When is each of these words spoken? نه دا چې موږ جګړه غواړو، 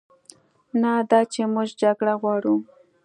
نه 0.81 0.91
دا 1.09 1.19
چې 1.33 1.41
موږ 1.53 1.69
جګړه 1.81 2.13
غواړو، 2.21 2.55